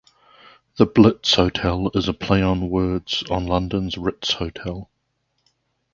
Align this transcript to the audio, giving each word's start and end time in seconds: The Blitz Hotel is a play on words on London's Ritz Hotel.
The 0.77 0.87
Blitz 0.87 1.35
Hotel 1.35 1.91
is 1.93 2.07
a 2.07 2.13
play 2.15 2.41
on 2.41 2.71
words 2.71 3.23
on 3.29 3.45
London's 3.45 3.99
Ritz 3.99 4.31
Hotel. 4.33 4.89